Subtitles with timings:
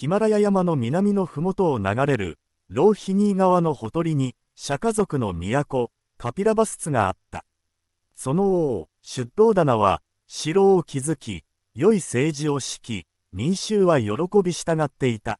[0.00, 2.38] ヒマラヤ山の南の麓を流れる、
[2.70, 7.44] ローヒニー川のほとりに、釈迦族の都、カピラバスツがあった。
[8.14, 14.12] その王、出頭棚は、城を築き、良い政治を敷き、民衆は喜
[14.42, 15.38] び従っていた。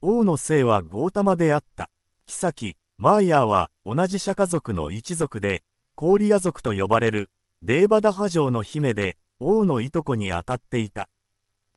[0.00, 1.88] 王の姓はゴータマであった。
[2.26, 5.62] 妃、マーヤーは同じ釈迦族の一族で、
[5.94, 7.30] コーリア族と呼ばれる、
[7.62, 11.08] デーバダハ城の姫で、王のいとこに当たっていた。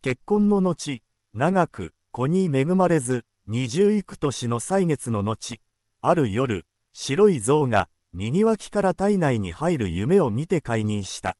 [0.01, 1.03] 結婚の後、
[1.35, 5.61] 長く、子に恵まれず、二十幾年の歳月の後、
[6.01, 11.37] ある夜、白い象が、右脇から体内に入る夢を見て解任した。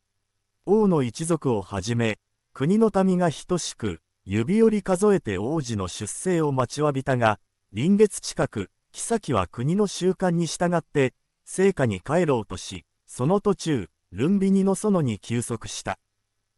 [0.68, 2.20] 王の一族をはじめ、
[2.54, 7.40] 国の民が等しく、指折り数えて王子の出生を待ちわびたが、
[7.74, 15.98] 臨月近く、妃は国の習慣に従って、聖火に帰ろうとし、その途中、ルンビニの園に休息した。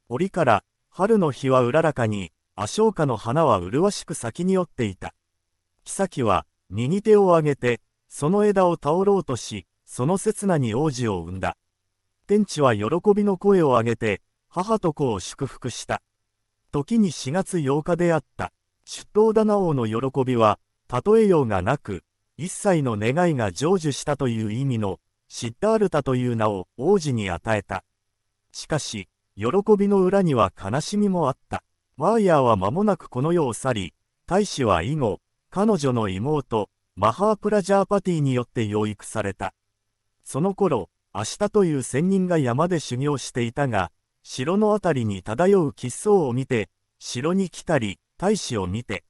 [0.10, 5.14] 折から、春の日はうららかに、アショウカの花は麗しく咲きに寄っていた。
[5.86, 11.56] 妃は、右手を上げて、その枝を倒ろうとし、その刹那に王子を産んだ。
[12.28, 12.84] 天地は喜
[13.16, 16.02] びの声を上げて、母と子を祝福した。
[16.74, 18.52] 時に4月8日であった。
[18.84, 20.60] 出頭棚王の喜びは、
[20.92, 22.04] 例えようがなく、
[22.36, 25.00] 一切の願いが成就したという意味の、
[25.30, 27.86] シッダールタという名を王子に与えた。
[28.52, 29.46] しかし、喜
[29.78, 31.64] びの裏には悲しみもあった。
[32.00, 33.94] ワーヤーは間もなくこの世を去り、
[34.26, 39.54] 大使は以後、彼女の妹、マハープラジャーパティによって養育された。
[40.24, 43.92] その頃、明日という仙人が山で修行していたが、
[44.24, 49.04] 城のあたりに漂う喫相を見て、城に来たり、大使を見て、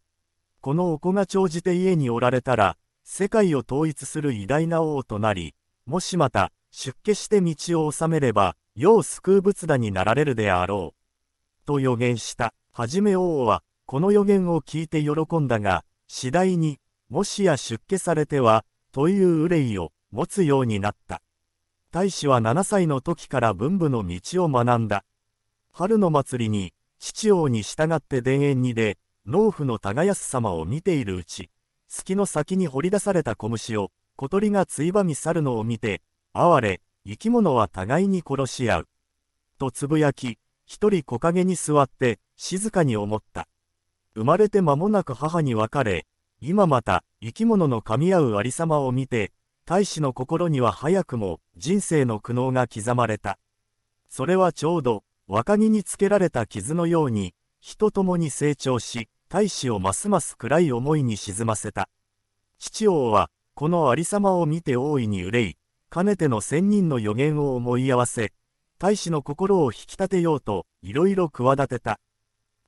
[0.60, 5.54] このお子が長じて家におられたら、世界を統一する偉大な王となり、
[5.86, 11.66] もしまた、出家して道を治めれば、世を救う仏陀になられるであろう。
[11.68, 12.56] と予言した。
[12.72, 21.22] はじめ王は、この予言を聞いて喜んだが、次第に、もしや出家されては、という憂いを持つようになった。
[21.92, 25.04] 大使は7歳の時から文武の道を学んだ。
[25.72, 31.50] 春の祭りに、父王に従って田園にで、農夫の耕す様を見ているうち、
[31.88, 36.02] 月の先に掘り出された小虫を、小鳥がついばみ去るのを見て、
[36.34, 38.88] 哀れ、生き物は互いに殺し合う。
[39.58, 40.38] とつぶやき、
[40.72, 43.48] 一人木陰に座って、静かに思った。
[44.14, 46.06] 生まれて間もなく母に別れ、
[46.42, 49.32] 今また生き物の噛み合うありさまを見て、
[49.66, 53.40] 大使の心には早くも人生の苦悩が刻まれた。
[54.10, 61.90] それはちょうど若木につけられた傷のように、人ともに成長し、大使をますます暗い思いに沈ませた。
[62.60, 65.58] 父王は、このありさまを見て大いに憂い、
[65.90, 68.34] かねての仙人の予言を思い合わせ、
[68.82, 72.00] 大使の心を引き立てようと、いろいろ企てた。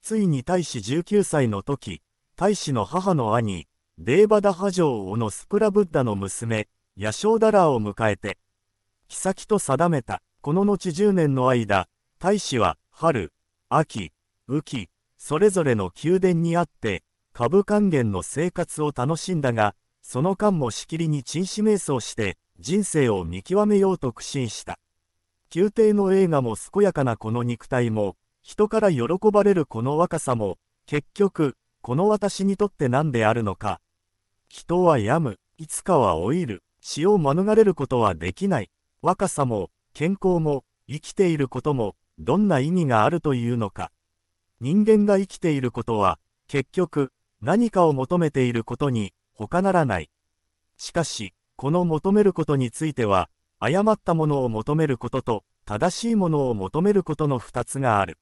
[0.01, 2.01] ついに大使19歳の時、
[2.35, 3.65] 大使の母の兄、
[3.97, 6.67] デーバダハ城王のスプラブッダの娘、
[6.97, 8.37] ヤショーダラーを迎えて、
[9.07, 11.87] 妃と定めた、この後10年の間、
[12.19, 13.31] 大使は、春、
[13.69, 14.11] 秋、
[14.49, 24.80] 雨季、それぞれの宮殿にあって、株還元の生活を楽しんだが、その間もしきりに陳死瞑想して、人生を見極めようと苦心した。
[25.53, 29.03] 宮廷の映画も健やかなこの肉体も、人から喜
[29.33, 33.81] ばれるこの若さも、結局、この私にとって何であるのか。
[34.47, 38.69] 人は病む、いつかは老いる、死を免れることはできない。
[39.01, 43.91] 若さも、健康も、生きていることも、どんな意味があるというのか。
[44.61, 46.17] 人間が生きていることは、
[46.47, 47.11] 結局、
[47.41, 50.09] 何かを求めていることに、他ならない。
[50.77, 53.29] しかし、この求めることについては、
[53.63, 58.17] 誤ったものを求めることと、正しいものを求めることの二つがある。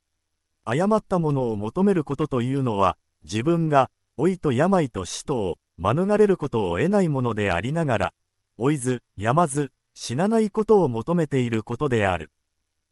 [0.65, 8.13] 誤ったものを求めることというのは、自分が、老いと病と死とを、免れることを得ないものでありながら、
[8.57, 12.31] 老いず、病まず、死なないことを求めていることである。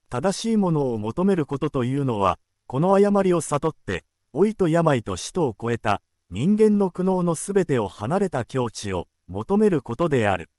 [0.10, 10.50] 正しいものを求めることというのは、この誤りを悟って、老いと病と死とを超えた、人間の苦悩のすべてを離れた境地を求めることである。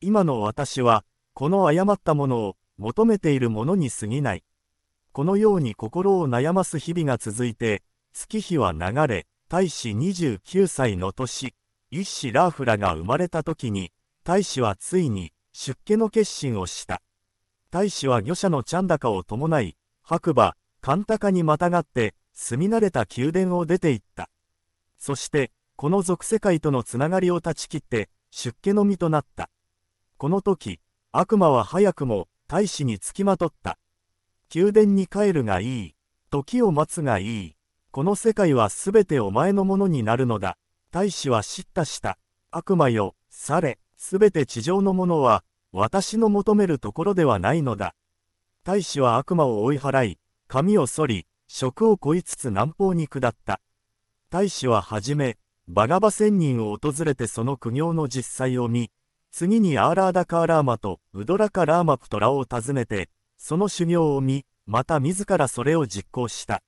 [0.00, 1.04] 今の私は、
[1.40, 4.44] この誤ったものを求めているものに過ぎない。
[5.12, 7.82] このように心を悩ます日々が続いて、
[8.12, 11.54] 月日は流れ、大使29歳の年、
[11.90, 13.90] 一子ラーフラが生まれた時に、
[14.22, 17.00] 大使はついに出家の決心をした。
[17.70, 24.28] 大使は御社のチャンダカを伴い、白馬、カンタカにまたがって、住み慣れた宮殿を出て行った。
[24.98, 29.48] そして、この俗世界とのつながりを断ち切って、出家の身となった。
[30.18, 30.80] この時、
[31.12, 33.78] 悪魔は早くも大使につきまとった。
[34.54, 35.94] 宮殿に帰るがいい。
[36.30, 37.56] 時を待つがいい。
[37.90, 40.56] この世界はすべてお前のものになるのだ。
[40.92, 42.16] 大使は叱咤した。
[42.52, 45.42] 悪魔よ、され、すべて地上のものは、
[45.72, 47.96] 私の求めるところではないのだ。
[48.62, 53.60] 大使は悪魔を追い払い、髪を剃り、職をこいつつ南方に下った。
[54.30, 58.92] 大使ははじめ、バガバ仙人を訪れてその苦行の実際を見、
[59.32, 66.62] 次にアーラーダカーラーマとウドラカラーマプトラを訪ねて、その修行を見、また自らそれを実行した。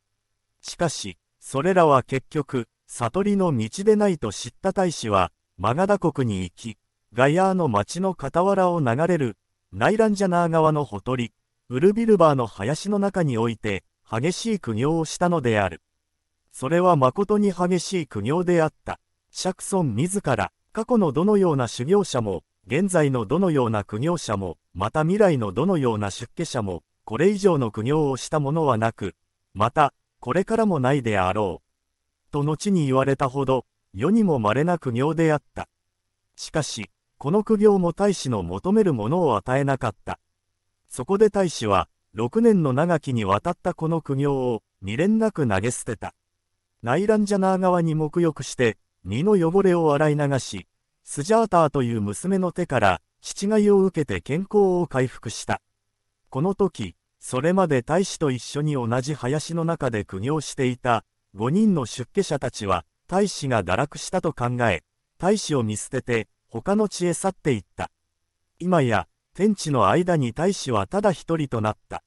[0.62, 6.78] しかし、それらは結局、悟りの道でないと知った大使は、マガダ国に行き、
[7.12, 9.36] ガヤーの町の傍らを流れる、
[9.72, 11.32] ナイランジャナー川のほとり、
[11.68, 15.82] ウルビルバーの林の中において、激しい苦行をしたのである。
[16.52, 19.00] それは誠に激しい苦行であった。
[19.30, 29.16] シャクソン自ら、過去のどのような修行者も、現在のどのような苦行者も、また未来のどのような出家者も、これ以上の苦行をしたものはなく、
[29.52, 32.30] また、これからもないであろう。
[32.30, 35.68] と後に言われたほど、世にも稀な苦行であった。
[36.36, 40.20] しかし、この苦行も大使の求めるものを与えなかった。
[40.88, 46.14] そこで大使は、6年の長きにわたったこの苦行を、未練なく投げ捨てた。
[46.82, 50.68] ナイランジャナー側に沐浴して、身の汚れを洗い流し、
[51.04, 55.60] スジャーターという娘の手から、父がいを受けて健康を回復した。
[56.30, 61.04] この時、それまで大使と一緒に同じ林の中で苦行していた、
[61.36, 64.82] 5人の出家者たちは、大使が堕落したと考え、
[65.18, 67.90] 大使を見捨てて、他の地へ去っていった。
[68.58, 72.02] 今や、天地の間に大使はただ一人となった。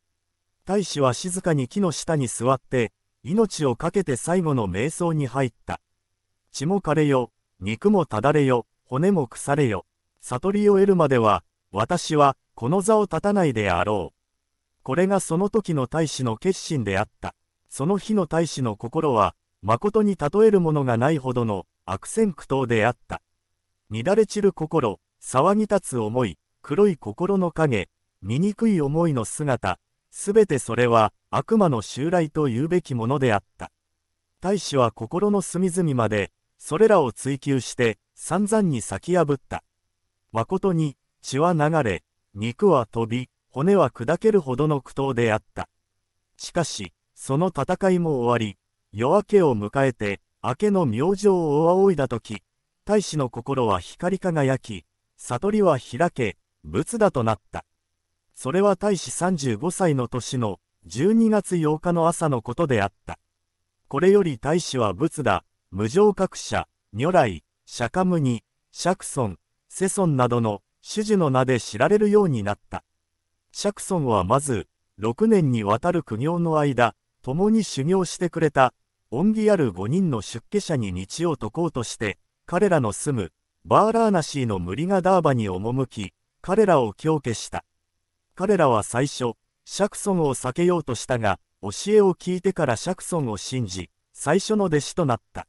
[0.65, 2.91] 大使は静かに木の下に座って、
[3.23, 5.79] 命を懸けて最後の瞑想に入った。
[6.51, 9.85] 血も枯れよ、肉もただれよ、骨も腐れよ。
[10.21, 14.15] 悟りを得るまでは、私は、この座を立たないであろう。
[14.83, 17.35] これがその時の大使の決心であった。
[17.67, 23.21] その日の大使の心は、誠に例えるものがないほどの悪戦苦闘であった。
[23.89, 27.89] 乱れ散る心、騒ぎ立つ思い、黒い心の影、
[28.21, 29.79] 醜い思いの姿、
[30.11, 33.71] すべてそれは悪魔の襲来と言うべきものであった。
[34.39, 39.63] 大使は心の隅々まで、それらを追求して散々に咲き破った。
[40.31, 42.03] 誠に血は流れ、
[42.33, 45.69] 肉は飛び、骨は砕けるほどの苦闘であった。
[46.37, 48.57] しかし、その戦いも終わり、
[48.91, 52.41] 夜明けを迎えて、明けの明星を仰いだとき、
[52.85, 54.85] 大使の心は光り輝き、
[55.17, 57.65] 悟りは開け、仏だとなった。
[58.33, 63.17] それは大使35歳の年の12月8日の朝のことであった。
[63.87, 67.43] これより大使は仏だ、無常覚者、如来、
[67.77, 68.41] 釈迦牟尼、
[68.71, 72.85] 釈尊、世尊などの主樹の名で知られるようになった。
[73.51, 78.73] 釈尊はまず、6年にわたる苦行の間、共に修行してくれた、
[79.11, 83.33] 恩義ある5人の出家者に道を説こうとして、彼らの住む、
[83.65, 87.65] バーラーナシーのムリガダーバに赴き、彼らを強化した。
[88.35, 89.33] 彼らは最初、
[89.65, 95.45] シャクソンを避けようとしたが、教えを聞いてからシャクソンを信じ、最初の弟子となった。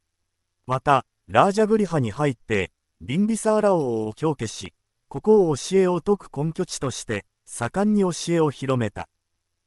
[0.66, 4.74] また、ラージャグリハに入って、ビンビサーラ王を強化し、
[5.08, 9.08] ここを教えを説く根拠地として、盛んに教えを広めた。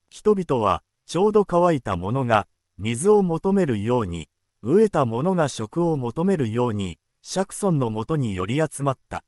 [0.09, 2.47] 人々は、ちょうど乾いたものが、
[2.77, 4.29] 水を求めるように、
[4.63, 9.25] 飢えたものが食を求めるように、シャクソンのもとに寄り集まった。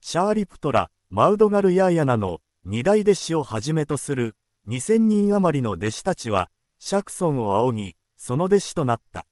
[0.00, 4.36] シャーリプトラ、マウドガルヤーヤナの二大弟子をはじめとする
[4.68, 9.27] 2000人余りの弟子たちは、シャクソンを仰ぎ、その弟子となった。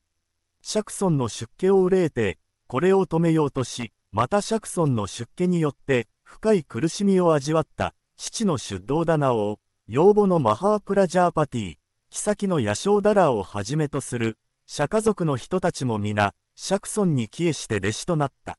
[0.69, 11.77] シャクソンの出家を憂えて、これを止めようとし、またシャクソンの出家によって、深い苦しみを味わった父の出道棚王、養母のマハープラジャーパティ、
[12.11, 18.59] 妃の野生ダラーをはじめとする、釈迦族の人たちも皆、シャクソンに帰依して弟子となった。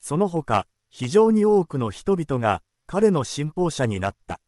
[0.00, 4.40] その他、非常に多くの人々が彼の信奉者になった。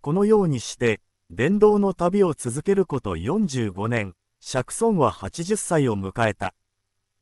[0.00, 6.54] このようにして、伝道の旅を続けること45年、釈尊は80歳を迎えた。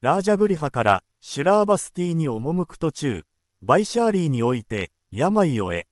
[0.00, 3.25] ラージャグリハからシュラーバスティに赴く途中、
[3.60, 5.84] バイシャーリーにおいて病を得、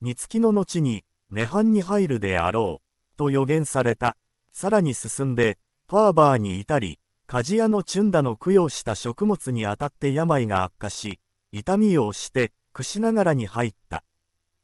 [0.00, 4.16] 三月の後に涅槃に入るであろう、と予言された。
[4.52, 11.20] さらに進んで、パーバーに至り、鍛冶屋のチュンダの供養した食物にあたって病が悪化し、
[11.52, 14.04] 痛みを押して、串ながらに入った。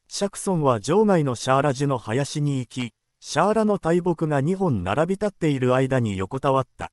[0.09, 6.91] シャクソンは場外のシャーラジュの林に行き、シャーラの大木が2本並び立っている間に横たわった。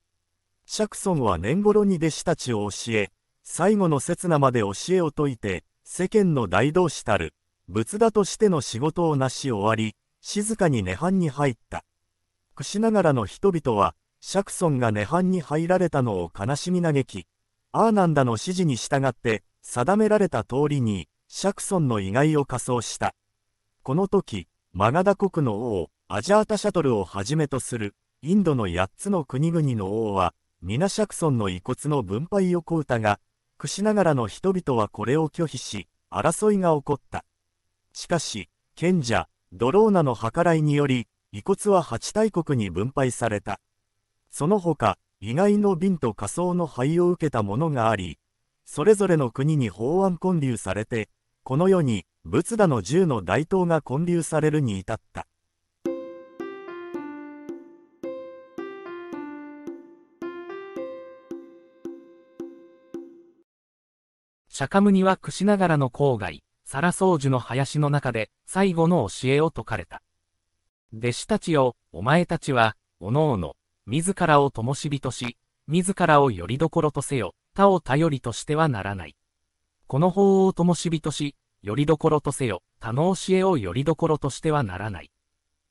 [0.65, 3.11] シャクソンは年頃に弟子たちを教え、
[3.43, 7.33] 最後の刹那まで教えを説いて、世間の大同士たる、
[7.69, 11.85] 仏陀としての仕事をなし終わり、静かに涅槃に入った。
[12.55, 17.25] 串ながらの人々は、シャクソンが涅槃に入られたのを悲しみ嘆き、
[17.71, 23.15] アーナンダの指示に従って、定められた通りに、シャクソンの意外を仮装した。
[23.81, 33.19] この時、マガダ国の王、アジャータシャトルをはじめとする、インドの8つの国々の王は、皆シャクソンの遺骨の分配を請うたが、
[33.57, 37.25] くしながらの人々はこれを拒否し、争いが起こった。
[37.91, 43.59] しかし、賢者、ドローナの計らいにより、遺骨は八大国に分配された。
[44.31, 48.17] その他、意外の瓶と仮想の灰を受けたものがあり、
[48.63, 51.09] それぞれの国に法案建立されて、
[51.43, 55.27] この世に仏陀の十の大刀が建立されるに至った。
[64.59, 70.01] 釈迦牟尼は串ながらの郊外、サラソージュの林の中で最後の教えを説かれた。
[70.91, 75.37] 弟子たちよ、お前たちは、おのおの、自らを灯火とし、
[75.67, 79.15] 自らをよりどころとせよ、他を頼りとしてはならない。
[79.85, 85.11] この法を灯火とし、よりどころとせよ、他の教えをよりどころとしてはならない。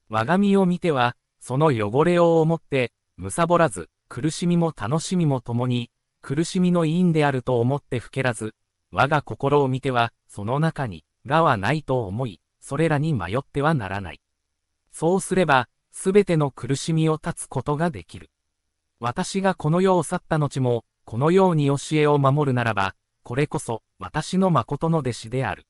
[0.08, 5.90] 我が身を見ては、その汚れを思って、むさぼらず、苦しみも楽しみも共に、
[6.22, 8.54] 苦しみの因であると思ってふけらず、
[8.96, 14.22] 我が心を見ては、その中に、がはないと思い、それらに迷ってはならない。
[14.90, 18.30] そうすれば、すべての苦しみを断つことができる。
[18.98, 25.66] 私がこの世を去った後も、このように教えを守るならば、これこそ、私の誠の弟子である。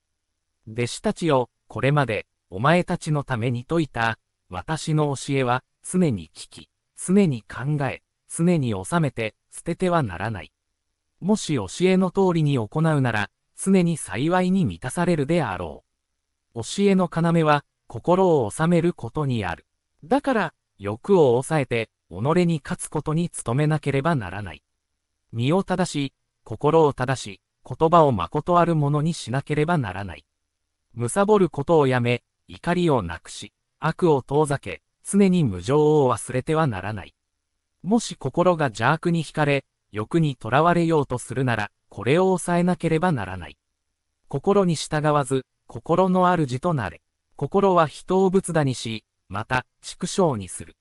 [0.70, 8.02] 弟子たちを、これまで、お前たちのために説いた、私の教えは、常に聞き、常に考え、
[8.32, 10.52] 常に収めて、捨ててはならない。
[11.20, 15.84] もし教えの通りに行うなら、常に幸いに満たされるであろ
[16.54, 16.62] う。
[16.62, 19.66] 教えの要は、心を収めることにある。
[20.04, 24.62] だから、欲を抑えて、己に勝つことに努めなければならない。
[25.32, 26.12] 身を正し、
[26.44, 30.24] 心を正し、言葉を誠あるものにしなければならない。
[30.96, 37.14] 貪ることをやめ、怒りをなくし、悪を遠ざけ、常に無情を忘れてはならない。
[37.82, 39.64] もし心が邪悪に惹かれ、
[39.96, 43.56] 欲に囚われようとするなら、これを抑えなければならない。
[44.28, 47.00] 心に従わず、心の主となれ。
[47.34, 50.76] 心は人を仏陀にし、また、畜生にする。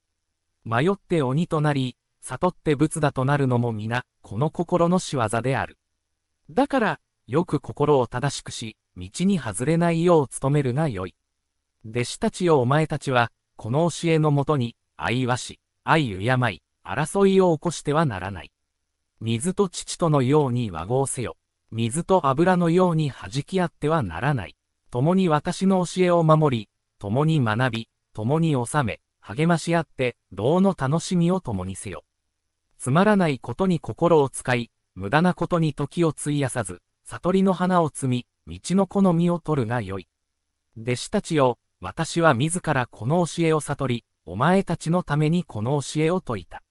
[0.66, 5.78] 迷って鬼となり、悟って仏陀となるのも皆、この心の仕業である。
[6.50, 11.16] だから、よく心を正しくし、道に外れないよう努めるがよい。
[11.90, 18.52] 弟子たちよお前たちは、この教えのもとに、愛わし、愛敬い、争いを起こしてはならない。
[19.22, 21.38] 水と父とのように和合せよ。
[21.72, 24.56] 水と油のように弾き合ってはならない。
[24.92, 26.70] 共に私の教えを守り、
[27.00, 32.04] 共に学び、共に収め、励まし合って、道の楽しみを共にせよ。
[32.78, 40.08] つまらないことに心を使い、無駄なことに時を費やさず、悟りの花を摘み、道の好みを取るがよい。
[40.78, 46.64] 弟子たちよ、私は自らこの教えを悟り、お前たちのためにこの教えを説いた。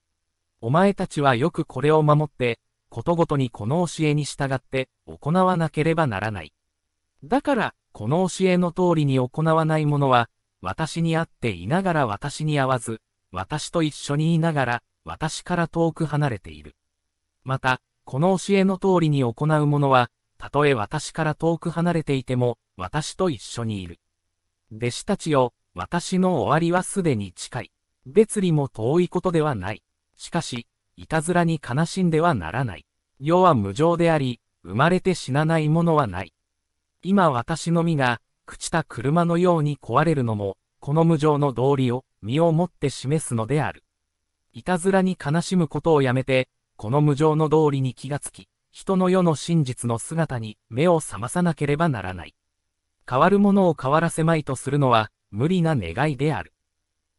[0.65, 6.53] お前たちはよくこれを守って、ことごとにこの教えに従って行わなければならない。
[7.23, 10.27] だから、この教えの通りに行わない者は、
[10.61, 12.99] 私に会っていながら私に会わず、
[13.31, 16.75] 私と一緒にいながら、私から遠く離れている。
[17.43, 23.99] また、この教えの通りに行う者は、たとえ私から遠く離れていても、私と一緒にいる。
[24.75, 27.71] 弟子たちよ、私の終わりはすでに近い。
[28.07, 29.83] 別離も遠いことではない。
[30.15, 30.67] しかし、
[30.97, 32.85] いたずらに悲しんではならない。
[33.19, 36.33] 世は無常であり、生まれて死なないものはない。
[37.01, 43.83] 今私の身が、朽ちた車のように壊れるのも、この無常の道理を身をもって示すのである。
[44.53, 52.35] いたずらに悲しむことをやめて、この無常の道理に気がつき、人の世の真実の姿に目を覚まさなければならない。
[53.09, 56.53] 変わるものを変わらせまいとするのは無理な願いである。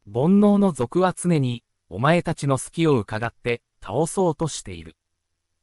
[0.07, 4.97] 煩悩の俗は常にお前たちの隙を伺って倒そうとしている。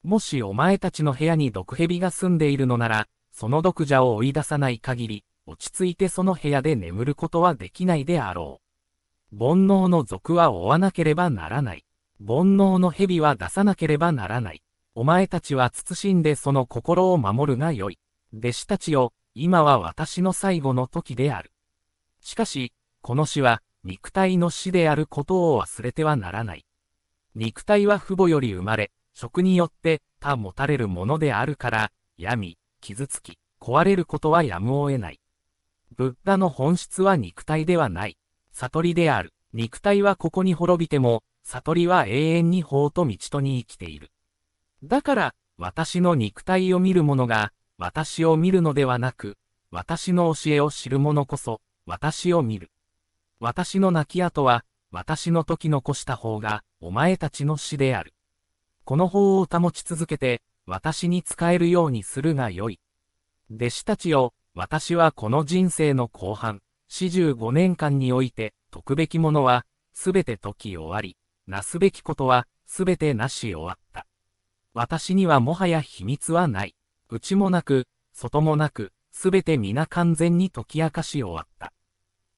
[0.03, 8.61] もしお前たちの部屋に毒蛇が住んでいるのなら、その毒蛇を追い出さない限り、落ち着いてその部屋で眠ることはできないであろ
[9.31, 9.37] う。
[9.37, 11.85] 煩悩の賊は追わなければならない。
[12.19, 14.61] 煩悩の蛇は出さなければならない。
[14.95, 17.97] お前たちは慎んでその心を守るがよい。
[18.33, 21.51] 弟子たちよ、今は私の最後の時である。
[22.21, 26.65] しかし、この死は、肉体の死であることを忘れてはならない。
[27.35, 35.19] 肉体は父母より生まれ、食によって他持たれるものであるから、病み、傷つき、壊れることはやむを得ない。
[35.95, 38.17] ブッダの本質は肉体ではない。
[38.51, 39.33] 悟りである。
[39.53, 44.11] 肉体はここに滅びても、悟りは永遠に法と道とに生きている。
[44.83, 49.37] だから、私の肉体を見る者が、私を見るのではなく、
[49.71, 52.71] 私の教えを知る者こそ、私を見る。
[53.45, 58.13] 私の亡き後は、私の時残した方が、お前たちの死である。
[58.85, 62.79] この法を保ち続けて、私に使えるようにするがよい。
[63.53, 74.07] 弟子たちよ、私はこの人生の後半、四十五年間において、解くべきものは、すべて解き終わり、なすべきことは、すべてなし終わった。
[74.73, 76.77] 私にはもはや秘密はない。
[77.09, 81.73] 内もなく、外もなく、すべて皆完全に解き明かし終わった。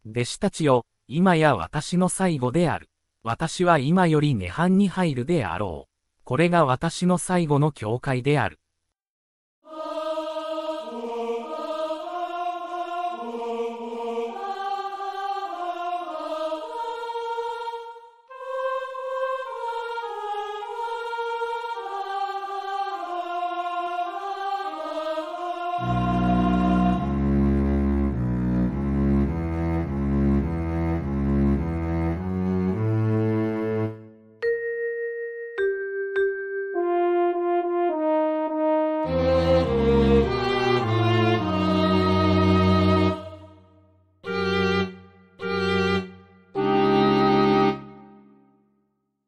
[0.08, 2.90] 弟子たちよ、今や私の最後である。
[3.24, 6.24] 私は今より涅槃に入るであろう。
[6.24, 8.60] これが私の最後の教会である。